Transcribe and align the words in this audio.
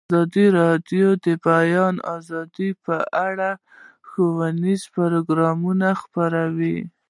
ازادي 0.09 0.45
راډیو 0.59 1.07
د 1.23 1.25
د 1.25 1.27
بیان 1.47 1.95
آزادي 2.15 2.69
په 2.85 2.97
اړه 3.27 3.49
ښوونیز 4.07 4.81
پروګرامونه 4.95 5.87
خپاره 6.01 6.41
کړي. 6.53 6.77